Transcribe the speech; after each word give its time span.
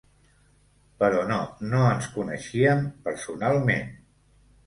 Però 1.01 1.19
no, 1.31 1.37
no 1.73 1.83
ens 1.89 2.09
coneixíem 2.15 2.83
personalment. 3.09 3.93